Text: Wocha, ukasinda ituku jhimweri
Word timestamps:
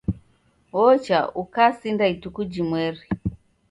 Wocha, 0.77 1.19
ukasinda 1.41 2.05
ituku 2.13 2.41
jhimweri 2.51 3.01